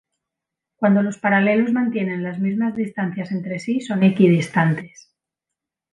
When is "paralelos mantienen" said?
1.19-2.23